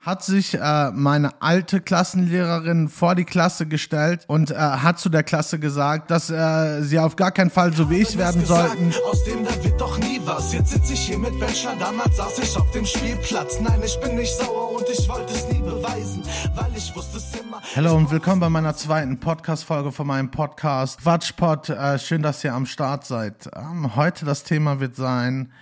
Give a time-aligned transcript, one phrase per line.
[0.00, 5.22] hat sich äh, meine alte Klassenlehrerin vor die Klasse gestellt und äh, hat zu der
[5.22, 8.94] Klasse gesagt, dass äh, sie auf gar keinen Fall so wie ich werden sollten.
[9.10, 10.54] Aus dem da wird doch nie was.
[10.54, 13.60] Jetzt sitze ich hier mit Bachelor, damals saß ich auf dem Spielplatz.
[13.60, 16.22] Nein, ich bin nicht sauer und ich wollte es nie beweisen,
[16.54, 17.60] weil ich wusste es immer.
[17.76, 21.68] Hallo und willkommen bei meiner zweiten Podcast-Folge von meinem Podcast Quatschpot.
[21.68, 23.50] Äh, schön, dass ihr am Start seid.
[23.54, 25.52] Ähm, heute das Thema wird sein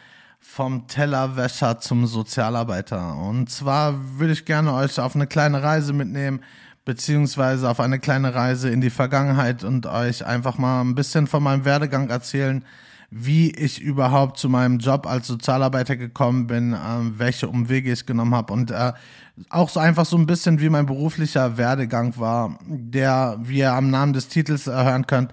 [0.51, 3.17] vom Tellerwäscher zum Sozialarbeiter.
[3.17, 6.41] Und zwar würde ich gerne euch auf eine kleine Reise mitnehmen,
[6.85, 11.43] beziehungsweise auf eine kleine Reise in die Vergangenheit und euch einfach mal ein bisschen von
[11.43, 12.65] meinem Werdegang erzählen,
[13.11, 16.79] wie ich überhaupt zu meinem Job als Sozialarbeiter gekommen bin, äh,
[17.19, 18.95] welche Umwege ich genommen habe und äh,
[19.51, 23.91] auch so einfach so ein bisschen wie mein beruflicher Werdegang war, der, wie ihr am
[23.91, 25.31] Namen des Titels hören könnt,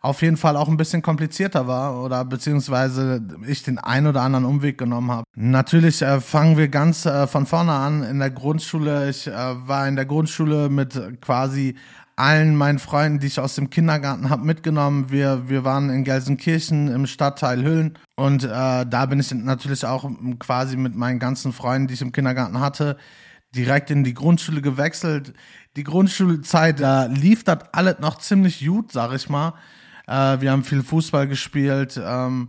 [0.00, 4.44] auf jeden Fall auch ein bisschen komplizierter war oder beziehungsweise ich den ein oder anderen
[4.44, 5.24] Umweg genommen habe.
[5.34, 9.10] Natürlich äh, fangen wir ganz äh, von vorne an in der Grundschule.
[9.10, 11.74] Ich äh, war in der Grundschule mit quasi
[12.14, 15.10] allen meinen Freunden, die ich aus dem Kindergarten habe, mitgenommen.
[15.10, 20.10] Wir, wir waren in Gelsenkirchen im Stadtteil Hüllen und äh, da bin ich natürlich auch
[20.40, 22.96] quasi mit meinen ganzen Freunden, die ich im Kindergarten hatte,
[23.54, 25.32] direkt in die Grundschule gewechselt.
[25.76, 29.54] Die Grundschulzeit, da lief das alles noch ziemlich gut, sag ich mal.
[30.08, 32.00] Äh, wir haben viel Fußball gespielt.
[32.02, 32.48] Ähm,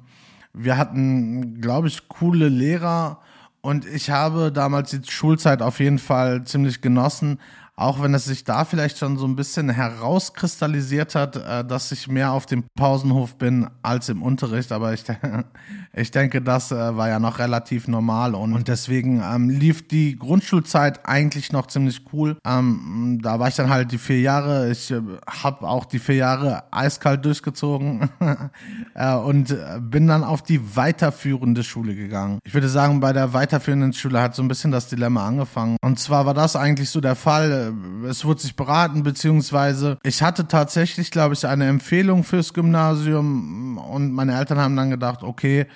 [0.53, 3.19] wir hatten, glaube ich, coole Lehrer.
[3.61, 7.39] Und ich habe damals die Schulzeit auf jeden Fall ziemlich genossen,
[7.79, 12.09] auch wenn es sich da vielleicht schon so ein bisschen herauskristallisiert hat, äh, dass ich
[12.09, 14.73] mehr auf dem Pausenhof bin als im Unterricht.
[14.73, 15.05] Aber ich,
[15.93, 20.17] ich denke, das äh, war ja noch relativ normal und, und deswegen ähm, lief die
[20.17, 22.37] Grundschulzeit eigentlich noch ziemlich cool.
[22.45, 24.69] Ähm, da war ich dann halt die vier Jahre.
[24.69, 28.09] Ich äh, habe auch die vier Jahre eiskalt durchgezogen
[28.93, 29.55] äh, und
[29.89, 32.39] bin dann auf die weiterführende Schule gegangen.
[32.43, 35.77] Ich würde sagen, bei der weiterführenden Schule hat so ein bisschen das Dilemma angefangen.
[35.81, 37.68] Und zwar war das eigentlich so der Fall
[38.07, 44.11] es wurde sich beraten, beziehungsweise ich hatte tatsächlich, glaube ich, eine Empfehlung fürs Gymnasium und
[44.13, 45.67] meine Eltern haben dann gedacht, okay,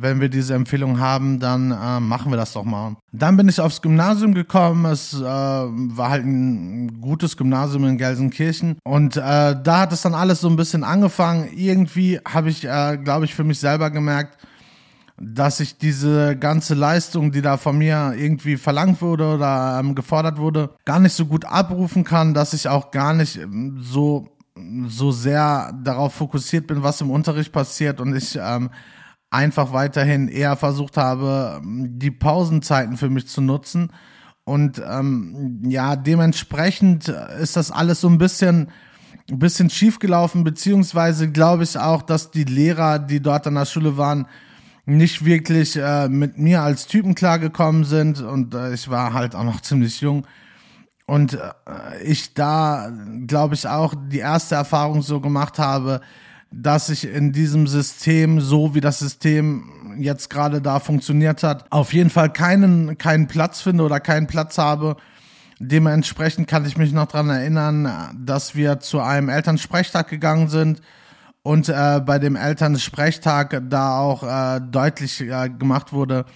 [0.00, 2.96] wenn wir diese Empfehlung haben, dann äh, machen wir das doch mal.
[3.12, 4.84] Dann bin ich aufs Gymnasium gekommen.
[4.84, 8.78] Es äh, war halt ein gutes Gymnasium in Gelsenkirchen.
[8.84, 11.48] Und äh, da hat es dann alles so ein bisschen angefangen.
[11.54, 14.38] Irgendwie habe ich, äh, glaube ich, für mich selber gemerkt,
[15.20, 20.38] dass ich diese ganze Leistung, die da von mir irgendwie verlangt wurde oder ähm, gefordert
[20.38, 24.28] wurde, gar nicht so gut abrufen kann, dass ich auch gar nicht ähm, so
[24.88, 28.70] so sehr darauf fokussiert bin, was im Unterricht passiert und ich ähm,
[29.30, 33.92] einfach weiterhin eher versucht habe, die Pausenzeiten für mich zu nutzen.
[34.44, 38.70] Und ähm, ja, dementsprechend ist das alles so ein bisschen,
[39.30, 43.66] ein bisschen schief gelaufen, beziehungsweise glaube ich auch, dass die Lehrer, die dort an der
[43.66, 44.26] Schule waren,
[44.88, 49.44] nicht wirklich äh, mit mir als Typen klargekommen sind und äh, ich war halt auch
[49.44, 50.26] noch ziemlich jung.
[51.06, 52.90] Und äh, ich da,
[53.26, 56.00] glaube ich, auch die erste Erfahrung so gemacht habe,
[56.50, 61.92] dass ich in diesem System, so wie das System jetzt gerade da funktioniert hat, auf
[61.92, 64.96] jeden Fall keinen, keinen Platz finde oder keinen Platz habe.
[65.58, 70.80] Dementsprechend kann ich mich noch dran erinnern, dass wir zu einem Elternsprechtag gegangen sind
[71.48, 76.26] und äh, bei dem Elternsprechtag da auch äh, deutlich äh, gemacht wurde,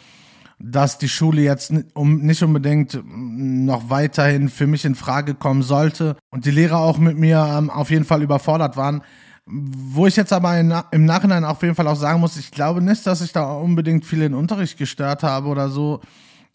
[0.59, 6.17] dass die Schule jetzt um, nicht unbedingt noch weiterhin für mich in Frage kommen sollte
[6.31, 9.03] und die Lehrer auch mit mir ähm, auf jeden Fall überfordert waren.
[9.45, 12.81] Wo ich jetzt aber in, im Nachhinein auf jeden Fall auch sagen muss, ich glaube
[12.81, 16.01] nicht, dass ich da unbedingt viel in Unterricht gestört habe oder so.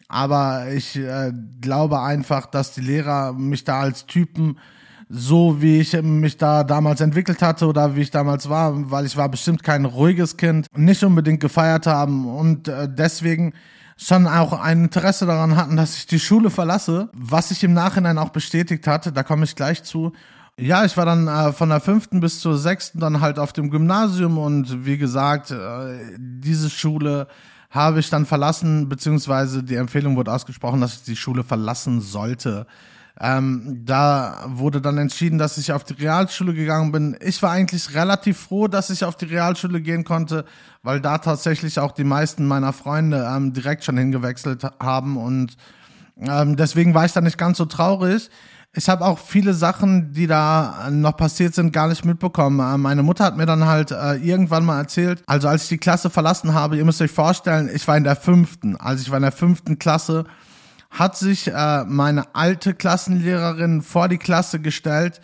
[0.08, 1.32] Aber ich äh,
[1.62, 4.58] glaube einfach, dass die Lehrer mich da als Typen
[5.10, 9.16] so, wie ich mich da damals entwickelt hatte oder wie ich damals war, weil ich
[9.16, 13.54] war bestimmt kein ruhiges Kind, nicht unbedingt gefeiert haben und äh, deswegen
[13.98, 18.18] schon auch ein Interesse daran hatten, dass ich die Schule verlasse, was sich im Nachhinein
[18.18, 20.12] auch bestätigt hatte, da komme ich gleich zu.
[20.60, 23.70] Ja, ich war dann äh, von der fünften bis zur sechsten dann halt auf dem
[23.70, 27.28] Gymnasium und wie gesagt, äh, diese Schule
[27.70, 32.66] habe ich dann verlassen, beziehungsweise die Empfehlung wurde ausgesprochen, dass ich die Schule verlassen sollte.
[33.20, 37.18] Ähm, da wurde dann entschieden, dass ich auf die Realschule gegangen bin.
[37.20, 40.46] Ich war eigentlich relativ froh, dass ich auf die Realschule gehen konnte,
[40.84, 45.58] weil da tatsächlich auch die meisten meiner Freunde ähm, direkt schon hingewechselt haben und
[46.20, 48.30] ähm, deswegen war ich da nicht ganz so traurig.
[48.74, 52.60] Ich habe auch viele Sachen, die da noch passiert sind, gar nicht mitbekommen.
[52.60, 55.78] Äh, meine Mutter hat mir dann halt äh, irgendwann mal erzählt, also als ich die
[55.80, 59.18] Klasse verlassen habe, ihr müsst euch vorstellen, ich war in der fünften, also ich war
[59.18, 60.26] in der fünften Klasse
[60.90, 65.22] hat sich äh, meine alte Klassenlehrerin vor die Klasse gestellt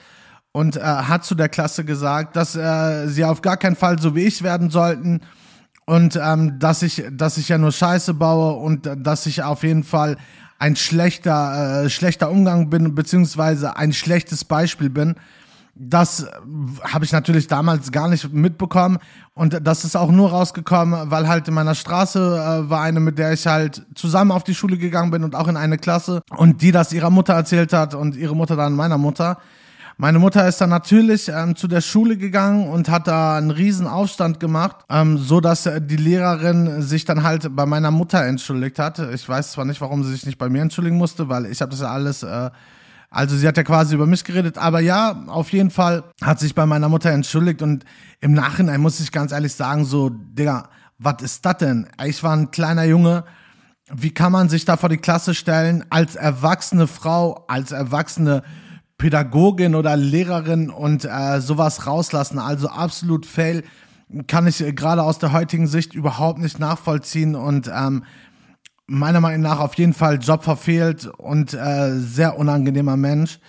[0.52, 4.16] und äh, hat zu der Klasse gesagt, dass äh, sie auf gar keinen Fall so
[4.16, 5.22] wie ich werden sollten
[5.86, 9.64] und ähm, dass ich, dass ich ja nur Scheiße baue und äh, dass ich auf
[9.64, 10.18] jeden Fall
[10.60, 15.16] ein schlechter, äh, schlechter Umgang bin, beziehungsweise ein schlechtes Beispiel bin.
[15.76, 16.28] Das
[16.84, 19.00] habe ich natürlich damals gar nicht mitbekommen
[19.34, 23.18] und das ist auch nur rausgekommen, weil halt in meiner Straße äh, war eine, mit
[23.18, 26.62] der ich halt zusammen auf die Schule gegangen bin und auch in eine Klasse und
[26.62, 29.40] die das ihrer Mutter erzählt hat und ihre Mutter dann meiner Mutter.
[29.98, 33.88] Meine Mutter ist dann natürlich ähm, zu der Schule gegangen und hat da einen riesen
[33.88, 38.80] Aufstand gemacht, ähm, so dass äh, die Lehrerin sich dann halt bei meiner Mutter entschuldigt
[38.80, 39.00] hat.
[39.00, 41.72] Ich weiß zwar nicht, warum sie sich nicht bei mir entschuldigen musste, weil ich habe
[41.72, 42.50] das ja alles, äh,
[43.14, 46.56] also sie hat ja quasi über mich geredet, aber ja, auf jeden Fall hat sich
[46.56, 47.86] bei meiner Mutter entschuldigt und
[48.22, 51.88] im Nachhinein muss ich ganz ehrlich sagen, so, Digga, was ist das denn?
[52.06, 53.24] Ich war ein kleiner Junge,
[53.94, 58.42] wie kann man sich da vor die Klasse stellen als erwachsene Frau, als erwachsene
[58.98, 62.40] Pädagogin oder Lehrerin und äh, sowas rauslassen.
[62.40, 63.64] Also absolut fail.
[64.28, 68.06] Kann ich gerade aus der heutigen Sicht überhaupt nicht nachvollziehen und ähm,
[68.88, 73.40] meiner Meinung nach auf jeden Fall Job verfehlt und äh, sehr unangenehmer Mensch.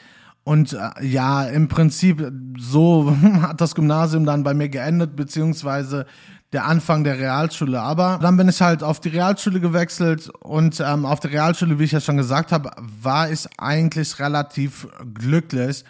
[0.44, 6.06] Und äh, ja, im Prinzip so hat das Gymnasium dann bei mir geendet, beziehungsweise
[6.52, 7.80] der Anfang der Realschule.
[7.80, 11.84] Aber dann bin ich halt auf die Realschule gewechselt und ähm, auf der Realschule, wie
[11.84, 12.70] ich ja schon gesagt habe,
[13.02, 15.84] war ich eigentlich relativ glücklich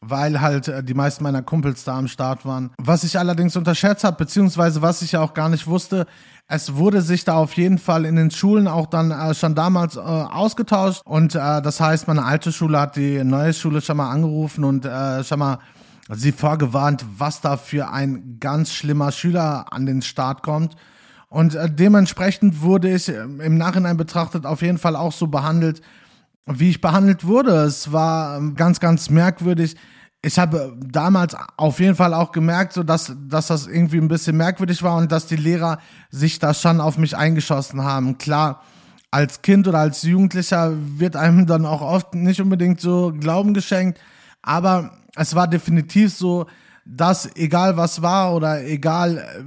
[0.00, 2.70] weil halt äh, die meisten meiner Kumpels da am Start waren.
[2.78, 6.06] Was ich allerdings unterschätzt habe, beziehungsweise was ich ja auch gar nicht wusste,
[6.48, 9.96] es wurde sich da auf jeden Fall in den Schulen auch dann äh, schon damals
[9.96, 14.10] äh, ausgetauscht und äh, das heißt, meine alte Schule hat die neue Schule schon mal
[14.10, 15.58] angerufen und äh, schon mal
[16.08, 20.76] sie vorgewarnt, was da für ein ganz schlimmer Schüler an den Start kommt.
[21.28, 25.82] Und äh, dementsprechend wurde ich äh, im Nachhinein betrachtet auf jeden Fall auch so behandelt,
[26.46, 27.50] wie ich behandelt wurde.
[27.64, 29.76] Es war ähm, ganz, ganz merkwürdig.
[30.22, 34.36] Ich habe damals auf jeden Fall auch gemerkt, so dass, dass das irgendwie ein bisschen
[34.36, 35.78] merkwürdig war und dass die Lehrer
[36.10, 38.18] sich da schon auf mich eingeschossen haben.
[38.18, 38.62] Klar,
[39.10, 44.00] als Kind oder als Jugendlicher wird einem dann auch oft nicht unbedingt so Glauben geschenkt,
[44.42, 46.46] aber es war definitiv so,
[46.84, 49.42] dass egal was war oder egal äh,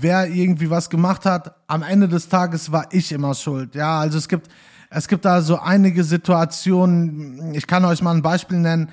[0.00, 3.74] wer irgendwie was gemacht hat, am Ende des Tages war ich immer schuld.
[3.74, 4.48] Ja, also es gibt,
[4.90, 7.54] es gibt da so einige Situationen.
[7.54, 8.90] Ich kann euch mal ein Beispiel nennen.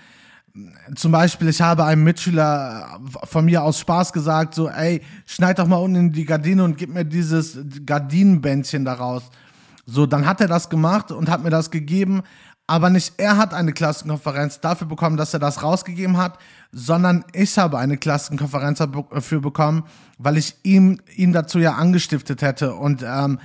[0.95, 5.67] Zum Beispiel, ich habe einem Mitschüler von mir aus Spaß gesagt, so, ey, schneid doch
[5.67, 9.23] mal unten in die Gardine und gib mir dieses Gardinenbändchen daraus.
[9.85, 12.23] So, dann hat er das gemacht und hat mir das gegeben
[12.69, 16.37] aber nicht er hat eine Klassenkonferenz dafür bekommen, dass er das rausgegeben hat,
[16.71, 19.85] sondern ich habe eine Klassenkonferenz dafür bekommen,
[20.19, 23.39] weil ich ihm ihn dazu ja angestiftet hätte und ähm,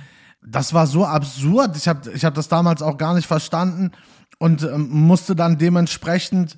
[0.45, 1.75] das war so absurd.
[1.75, 3.93] Ich habe ich hab das damals auch gar nicht verstanden
[4.37, 6.55] und ähm, musste dann dementsprechend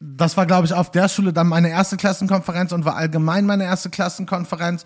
[0.00, 3.64] das war, glaube ich, auf der Schule dann meine erste Klassenkonferenz und war allgemein meine
[3.64, 4.84] erste Klassenkonferenz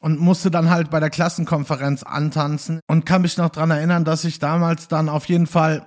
[0.00, 4.24] und musste dann halt bei der Klassenkonferenz antanzen und kann mich noch dran erinnern, dass
[4.24, 5.86] ich damals dann auf jeden Fall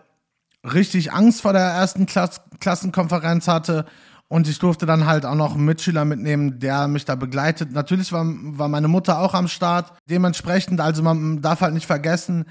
[0.64, 3.86] richtig Angst vor der ersten Klass Klassenkonferenz hatte
[4.28, 7.72] und ich durfte dann halt auch noch einen Mitschüler mitnehmen, der mich da begleitet.
[7.72, 9.92] Natürlich war, war meine Mutter auch am Start.
[10.10, 12.46] Dementsprechend, also man darf halt nicht vergessen,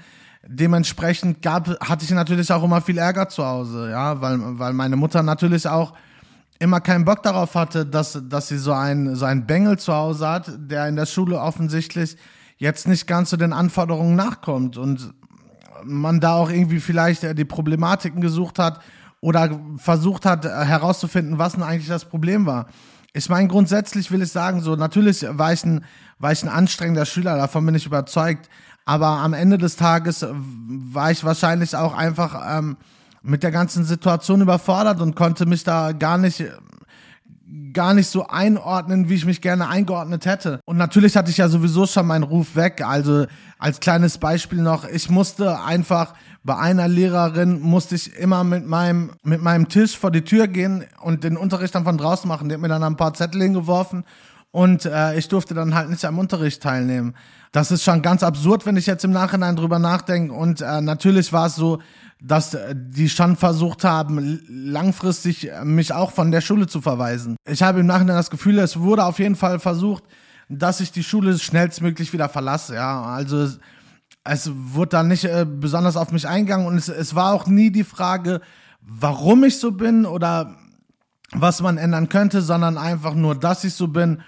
[0.47, 4.95] dementsprechend gab, hatte ich natürlich auch immer viel Ärger zu Hause, ja, weil, weil meine
[4.95, 5.93] Mutter natürlich auch
[6.59, 10.27] immer keinen Bock darauf hatte, dass, dass sie so einen, so einen Bengel zu Hause
[10.27, 12.17] hat, der in der Schule offensichtlich
[12.57, 14.77] jetzt nicht ganz zu den Anforderungen nachkommt.
[14.77, 15.11] Und
[15.83, 18.79] man da auch irgendwie vielleicht äh, die Problematiken gesucht hat
[19.19, 22.67] oder versucht hat äh, herauszufinden, was denn eigentlich das Problem war.
[23.13, 25.83] Ich meine, grundsätzlich will ich sagen, so natürlich war ich ein,
[26.19, 28.49] war ich ein anstrengender Schüler, davon bin ich überzeugt.
[28.85, 32.77] Aber am Ende des Tages war ich wahrscheinlich auch einfach ähm,
[33.21, 36.43] mit der ganzen Situation überfordert und konnte mich da gar nicht
[37.73, 40.61] gar nicht so einordnen, wie ich mich gerne eingeordnet hätte.
[40.65, 42.81] Und natürlich hatte ich ja sowieso schon meinen Ruf weg.
[42.85, 43.25] Also
[43.59, 49.11] als kleines Beispiel noch, ich musste einfach bei einer Lehrerin musste ich immer mit meinem,
[49.23, 52.49] mit meinem Tisch vor die Tür gehen und den Unterricht dann von draußen machen.
[52.49, 54.05] Die hat mir dann ein paar Zettel hingeworfen
[54.51, 57.13] und äh, ich durfte dann halt nicht am Unterricht teilnehmen.
[57.51, 60.33] Das ist schon ganz absurd, wenn ich jetzt im Nachhinein drüber nachdenke.
[60.33, 61.79] Und äh, natürlich war es so,
[62.21, 67.35] dass äh, die schon versucht haben, langfristig äh, mich auch von der Schule zu verweisen.
[67.45, 70.03] Ich habe im Nachhinein das Gefühl, es wurde auf jeden Fall versucht,
[70.47, 72.75] dass ich die Schule schnellstmöglich wieder verlasse.
[72.75, 73.49] Ja, also
[74.23, 77.69] es, wurde dann nicht äh, besonders auf mich eingegangen und es, es war auch nie
[77.69, 78.39] die Frage,
[78.81, 80.55] warum ich so bin oder
[81.33, 84.21] was man ändern könnte, sondern einfach nur, dass ich so bin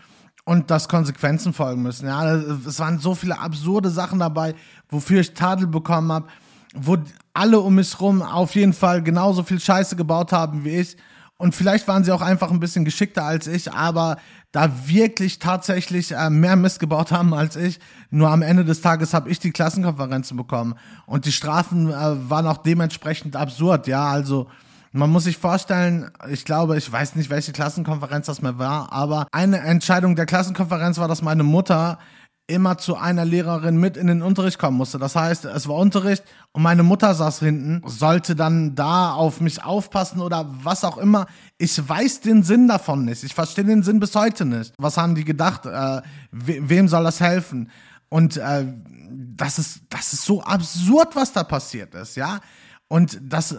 [0.46, 2.08] und dass Konsequenzen folgen müssen.
[2.08, 4.56] Ja, es waren so viele absurde Sachen dabei,
[4.90, 6.28] wofür ich Tadel bekommen habe
[6.74, 6.98] wo
[7.34, 10.98] alle um mich rum auf jeden Fall genauso viel Scheiße gebaut haben wie ich.
[11.38, 14.18] und vielleicht waren sie auch einfach ein bisschen geschickter als ich, aber
[14.52, 17.80] da wirklich tatsächlich äh, mehr Mist gebaut haben als ich.
[18.12, 22.48] Nur am Ende des Tages habe ich die Klassenkonferenzen bekommen und die Strafen äh, waren
[22.48, 23.88] auch dementsprechend absurd.
[23.88, 24.48] Ja, also
[24.94, 29.28] man muss sich vorstellen, ich glaube, ich weiß nicht, welche Klassenkonferenz das mehr war, aber
[29.32, 31.98] eine Entscheidung der Klassenkonferenz war, dass meine Mutter
[32.46, 35.00] immer zu einer Lehrerin mit in den Unterricht kommen musste.
[35.00, 39.64] Das heißt, es war Unterricht und meine Mutter saß hinten, sollte dann da auf mich
[39.64, 41.26] aufpassen oder was auch immer.
[41.58, 43.24] Ich weiß den Sinn davon nicht.
[43.24, 44.74] Ich verstehe den Sinn bis heute nicht.
[44.78, 45.66] Was haben die gedacht?
[45.66, 47.72] Äh, we wem soll das helfen?
[48.10, 48.66] Und äh,
[49.10, 52.42] das ist das ist so absurd, was da passiert ist, ja.
[52.90, 53.58] Und das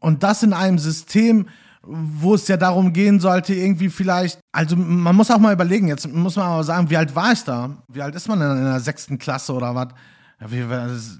[0.00, 1.46] und das in einem System,
[1.82, 6.12] wo es ja darum gehen sollte, irgendwie vielleicht, also man muss auch mal überlegen, jetzt
[6.12, 7.76] muss man aber sagen, wie alt war ich da?
[7.88, 9.88] Wie alt ist man denn in der sechsten Klasse oder was?
[10.46, 10.64] Wie,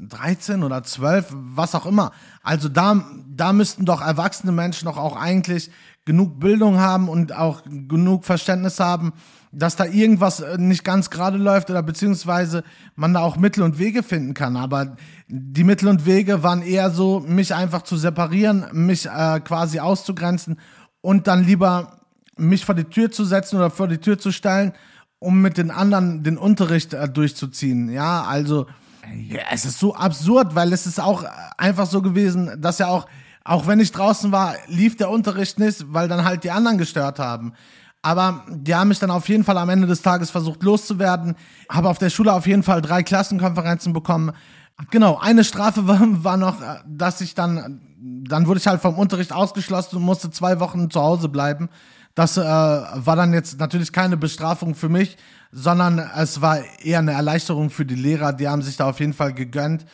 [0.08, 2.10] 13 oder 12, was auch immer.
[2.42, 5.70] Also da, da müssten doch erwachsene Menschen doch auch eigentlich
[6.10, 9.12] genug Bildung haben und auch genug Verständnis haben,
[9.52, 12.64] dass da irgendwas äh, nicht ganz gerade läuft oder beziehungsweise
[12.96, 14.56] man da auch Mittel und Wege finden kann.
[14.56, 14.96] Aber
[15.28, 20.58] die Mittel und Wege waren eher so, mich einfach zu separieren, mich äh, quasi auszugrenzen
[21.00, 22.00] und dann lieber
[22.36, 24.72] mich vor die Tür zu setzen oder vor die Tür zu stellen,
[25.20, 27.88] um mit den anderen den Unterricht äh, durchzuziehen.
[27.88, 28.66] Ja, also
[29.28, 31.24] ja, es ist so absurd, weil es ist auch
[31.56, 33.06] einfach so gewesen, dass ja auch,
[33.50, 37.18] auch wenn ich draußen war, lief der Unterricht nicht, weil dann halt die anderen gestört
[37.18, 37.52] haben.
[38.00, 41.34] Aber die haben mich dann auf jeden Fall am Ende des Tages versucht loszuwerden.
[41.68, 44.30] Habe auf der Schule auf jeden Fall drei Klassenkonferenzen bekommen.
[44.92, 49.32] Genau, eine Strafe war, war noch, dass ich dann, dann wurde ich halt vom Unterricht
[49.32, 51.70] ausgeschlossen und musste zwei Wochen zu Hause bleiben.
[52.14, 55.16] Das äh, war dann jetzt natürlich keine Bestrafung für mich,
[55.50, 58.32] sondern es war eher eine Erleichterung für die Lehrer.
[58.32, 59.86] Die haben sich da auf jeden Fall gegönnt.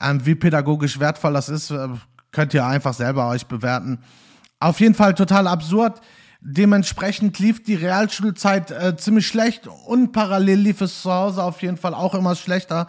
[0.00, 1.88] Ähm, wie pädagogisch wertvoll das ist, äh,
[2.32, 3.98] könnt ihr einfach selber euch bewerten.
[4.58, 6.00] Auf jeden Fall total absurd.
[6.40, 11.76] Dementsprechend lief die Realschulzeit äh, ziemlich schlecht und parallel lief es zu Hause auf jeden
[11.76, 12.88] Fall auch immer schlechter,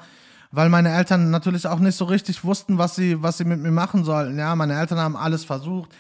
[0.52, 3.72] weil meine Eltern natürlich auch nicht so richtig wussten, was sie, was sie mit mir
[3.72, 4.40] machen sollten.
[4.40, 5.92] Ja, meine Eltern haben alles versucht.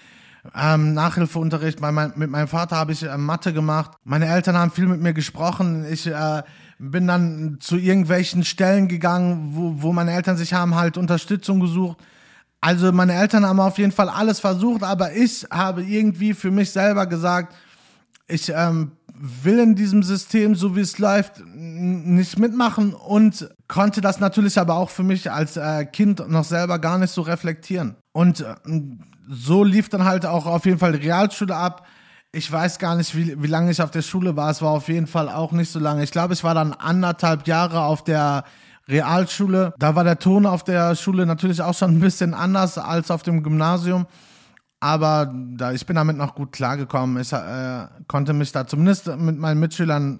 [0.56, 3.92] Ähm, Nachhilfeunterricht, bei mein, mit meinem Vater habe ich äh, Mathe gemacht.
[4.04, 5.86] Meine Eltern haben viel mit mir gesprochen.
[5.90, 6.42] Ich äh,
[6.80, 11.98] bin dann zu irgendwelchen Stellen gegangen, wo, wo meine Eltern sich haben halt Unterstützung gesucht
[12.63, 16.72] also meine Eltern haben auf jeden Fall alles versucht, aber ich habe irgendwie für mich
[16.72, 17.53] selber gesagt,
[18.25, 24.22] ich ähm, will in diesem System, so wie es läuft, nicht mitmachen und konnte das
[24.22, 27.98] natürlich aber auch für mich als äh, Kind noch selber gar nicht so reflektieren.
[28.13, 28.55] Und äh,
[29.29, 31.86] so lief dann halt auch auf jeden Fall die Realschule ab.
[32.32, 34.50] Ich weiß gar nicht, wie, wie lange ich auf der Schule war.
[34.50, 36.01] Es war auf jeden Fall auch nicht so lange.
[36.01, 38.46] Ich glaube, ich war dann anderthalb Jahre auf der
[38.88, 39.74] Realschule.
[39.80, 43.24] Da war der Ton auf der Schule natürlich auch schon ein bisschen anders als auf
[43.24, 44.08] dem Gymnasium.
[44.80, 47.22] Aber da, ich bin damit noch gut klargekommen.
[47.22, 50.20] Ich äh, konnte mich da zumindest mit meinen Mitschülern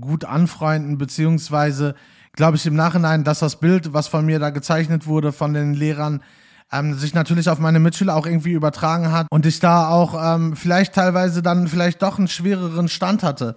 [0.00, 1.94] gut anfreunden, beziehungsweise
[2.32, 5.72] glaube ich im Nachhinein, dass das Bild, was von mir da gezeichnet wurde von den
[5.72, 6.22] Lehrern,
[6.70, 10.54] ähm, sich natürlich auf meine Mitschüler auch irgendwie übertragen hat und ich da auch ähm,
[10.54, 13.56] vielleicht teilweise dann vielleicht doch einen schwereren Stand hatte.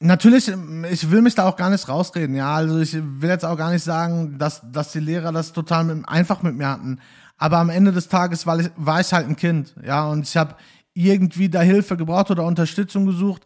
[0.00, 0.48] Natürlich,
[0.90, 2.54] ich will mich da auch gar nicht rausreden, ja.
[2.54, 6.08] Also ich will jetzt auch gar nicht sagen, dass, dass die Lehrer das total mit,
[6.08, 7.00] einfach mit mir hatten.
[7.36, 10.06] Aber am Ende des Tages war ich, war ich halt ein Kind, ja.
[10.06, 10.54] Und ich habe
[10.94, 13.42] irgendwie da Hilfe gebraucht oder Unterstützung gesucht,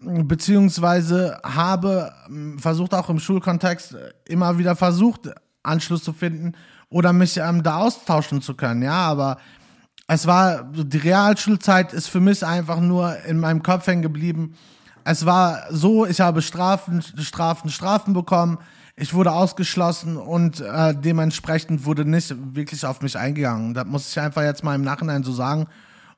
[0.00, 5.30] beziehungsweise habe hm, versucht auch im Schulkontext immer wieder versucht,
[5.62, 6.54] Anschluss zu finden
[6.88, 8.94] oder mich ähm, da austauschen zu können, ja.
[8.94, 9.38] Aber
[10.08, 14.56] es war, die Realschulzeit ist für mich einfach nur in meinem Kopf hängen geblieben
[15.04, 18.58] es war so, ich habe Strafen, Strafen, Strafen bekommen.
[18.94, 23.74] Ich wurde ausgeschlossen und äh, dementsprechend wurde nicht wirklich auf mich eingegangen.
[23.74, 25.66] Das muss ich einfach jetzt mal im Nachhinein so sagen.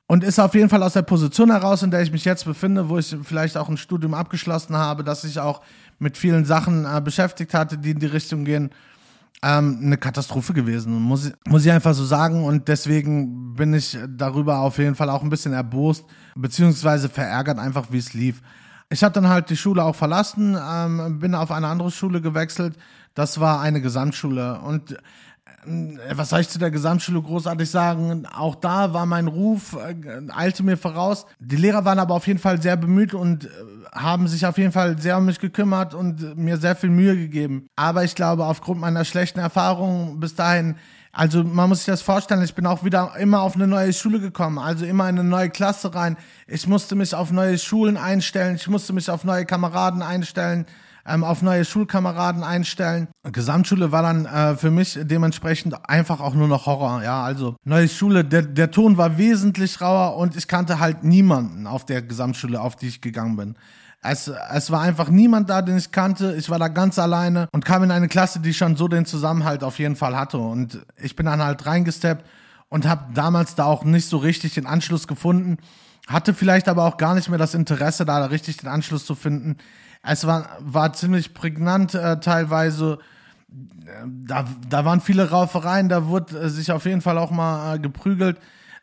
[0.07, 2.89] Und ist auf jeden Fall aus der Position heraus, in der ich mich jetzt befinde,
[2.89, 5.63] wo ich vielleicht auch ein Studium abgeschlossen habe, dass ich auch
[5.99, 8.71] mit vielen Sachen äh, beschäftigt hatte, die in die Richtung gehen,
[9.43, 10.93] ähm, eine Katastrophe gewesen.
[10.95, 12.45] Muss, muss ich einfach so sagen.
[12.45, 17.87] Und deswegen bin ich darüber auf jeden Fall auch ein bisschen erbost, beziehungsweise verärgert einfach,
[17.91, 18.43] wie es lief.
[18.91, 22.77] Ich habe dann halt die Schule auch verlassen, ähm, bin auf eine andere Schule gewechselt.
[23.15, 24.61] Das war eine Gesamtschule.
[24.61, 24.97] Und äh,
[26.13, 28.27] was soll ich zu der Gesamtschule großartig sagen?
[28.27, 29.95] Auch da war mein Ruf, äh,
[30.33, 31.27] eilte mir voraus.
[31.39, 33.49] Die Lehrer waren aber auf jeden Fall sehr bemüht und äh,
[33.93, 37.67] haben sich auf jeden Fall sehr um mich gekümmert und mir sehr viel Mühe gegeben.
[37.77, 40.77] Aber ich glaube, aufgrund meiner schlechten Erfahrungen bis dahin
[41.15, 44.21] also man muss sich das vorstellen, ich bin auch wieder immer auf eine neue Schule
[44.21, 46.17] gekommen, also immer in eine neue Klasse rein.
[46.47, 50.67] Ich musste mich auf neue Schulen einstellen, ich musste mich auf neue Kameraden einstellen.
[51.07, 53.09] ähm, auf neue Schulkameraden einstellen.
[53.31, 57.03] Gesamtschule war dann äh, für mich dementsprechend einfach auch nur noch Horror.
[57.03, 61.67] Ja, also neue Schule, der, der Ton war wesentlich rauer und ich kannte halt niemanden
[61.67, 63.55] auf der Gesamtschule, auf die ich gegangen bin.
[64.07, 66.35] Es, es war einfach niemand da, den ich kannte.
[66.37, 69.65] Ich war da ganz alleine und kam in eine Klasse, die schon so den Zusammenhalt
[69.65, 70.37] auf jeden Fall hatte.
[70.37, 72.27] Und ich bin dann halt reingesteppt
[72.69, 75.57] und habe damals da auch nicht so richtig den Anschluss gefunden.
[76.07, 79.57] Hatte vielleicht aber auch gar nicht mehr das Interesse, da richtig den Anschluss zu finden.
[80.03, 82.99] Es war, war ziemlich prägnant äh, teilweise.
[84.07, 87.79] Da, da waren viele Raufereien, da wurde äh, sich auf jeden Fall auch mal äh,
[87.79, 88.37] geprügelt.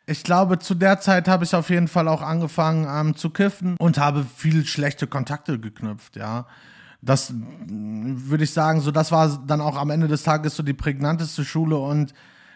[0.05, 3.77] Ich glaube, zu der Zeit habe ich auf jeden Fall auch angefangen ähm, zu kiffen
[3.77, 6.47] und habe viel schlechte Kontakte geknüpft, ja.
[7.03, 7.33] Das
[7.65, 11.43] würde ich sagen, so das war dann auch am Ende des Tages so die prägnanteste
[11.43, 12.13] Schule und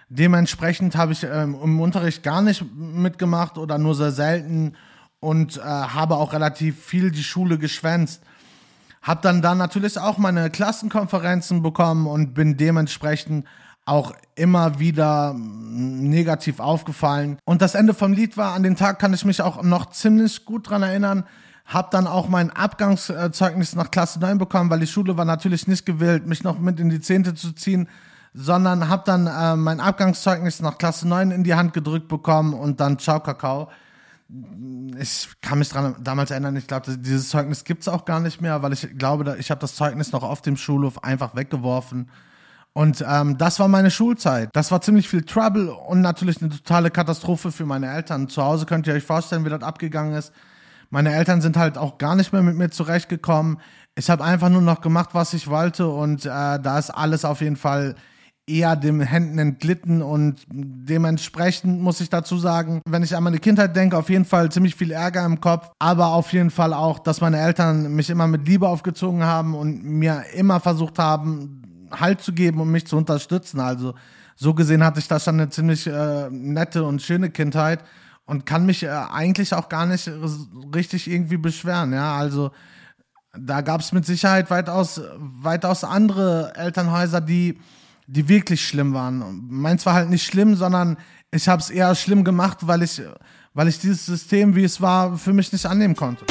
[0.09, 4.73] dementsprechend habe ich ähm, im Unterricht gar nicht mitgemacht oder nur sehr selten
[5.19, 8.21] und äh, habe auch relativ viel die Schule geschwänzt.
[9.01, 13.47] Hab dann da natürlich auch meine Klassenkonferenzen bekommen und bin dementsprechend
[13.85, 17.37] auch immer wieder negativ aufgefallen.
[17.45, 20.43] Und das Ende vom Lied war, an den Tag kann ich mich auch noch ziemlich
[20.45, 21.23] gut dran erinnern,
[21.65, 25.85] hab dann auch mein Abgangszeugnis nach Klasse 9 bekommen, weil die Schule war natürlich nicht
[25.85, 27.87] gewillt, mich noch mit in die Zehnte zu ziehen,
[28.33, 32.79] sondern hab dann äh, mein Abgangszeugnis nach Klasse 9 in die Hand gedrückt bekommen und
[32.79, 33.69] dann Ciao Kakao.
[34.97, 38.63] Ich kann mich dran damals erinnern, ich glaube, dieses Zeugnis gibt's auch gar nicht mehr,
[38.63, 42.09] weil ich glaube, ich habe das Zeugnis noch auf dem Schulhof einfach weggeworfen
[42.77, 44.49] und ähm, das war meine Schulzeit.
[44.51, 48.27] Das war ziemlich viel Trouble und natürlich eine totale Katastrophe für meine Eltern.
[48.27, 50.33] Zu Hause könnt ihr euch vorstellen, wie das abgegangen ist.
[50.89, 53.59] Meine Eltern sind halt auch gar nicht mehr mit mir zurechtgekommen.
[53.95, 57.39] Ich habe einfach nur noch gemacht, was ich wollte und äh, da ist alles auf
[57.39, 57.95] jeden Fall
[58.45, 63.73] eher dem Händen entglitten und dementsprechend muss ich dazu sagen, wenn ich an meine Kindheit
[63.73, 67.21] denke, auf jeden Fall ziemlich viel Ärger im Kopf, aber auf jeden Fall auch, dass
[67.21, 71.61] meine Eltern mich immer mit Liebe aufgezogen haben und mir immer versucht haben,
[71.99, 73.59] Halt zu geben und mich zu unterstützen.
[73.59, 73.95] Also
[74.35, 77.83] so gesehen hatte ich da schon eine ziemlich äh, nette und schöne Kindheit
[78.25, 80.09] und kann mich äh, eigentlich auch gar nicht
[80.73, 81.93] richtig irgendwie beschweren.
[81.93, 82.51] Ja, also
[83.37, 87.59] da gab es mit Sicherheit weitaus, weitaus andere Elternhäuser, die,
[88.07, 89.45] die wirklich schlimm waren.
[89.49, 90.97] Meins war halt nicht schlimm, sondern
[91.31, 93.01] ich habe es eher schlimm gemacht, weil ich,
[93.55, 96.25] weil ich dieses System, wie es war, für mich nicht annehmen konnte.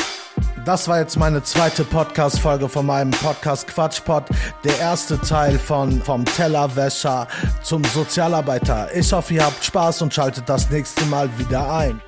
[0.64, 4.24] Das war jetzt meine zweite Podcast-Folge von meinem Podcast Quatschpot.
[4.62, 7.26] Der erste Teil von Vom Tellerwäscher
[7.62, 8.94] zum Sozialarbeiter.
[8.94, 12.00] Ich hoffe, ihr habt Spaß und schaltet das nächste Mal wieder ein.